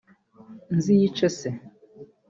Nziyice 0.75 1.27
se 1.39 1.49